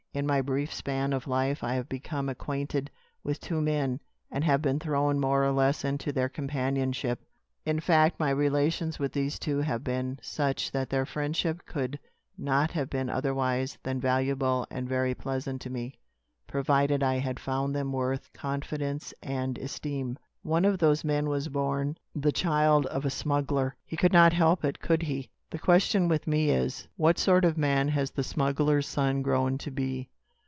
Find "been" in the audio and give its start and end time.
4.61-4.77, 9.85-10.19, 12.89-13.09